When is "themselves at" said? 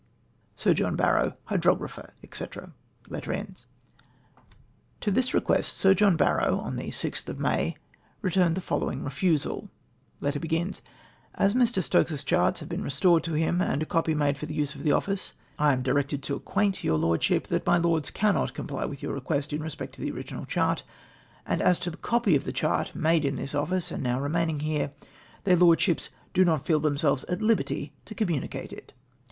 26.79-27.39